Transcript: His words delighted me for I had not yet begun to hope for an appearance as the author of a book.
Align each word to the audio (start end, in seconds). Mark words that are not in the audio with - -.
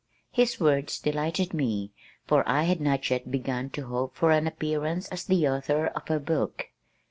His 0.31 0.59
words 0.59 0.97
delighted 0.99 1.53
me 1.53 1.91
for 2.25 2.41
I 2.49 2.63
had 2.63 2.81
not 2.81 3.07
yet 3.11 3.29
begun 3.29 3.69
to 3.69 3.83
hope 3.85 4.15
for 4.15 4.31
an 4.31 4.47
appearance 4.47 5.07
as 5.09 5.25
the 5.25 5.47
author 5.47 5.85
of 5.89 6.09
a 6.09 6.19
book. 6.19 6.69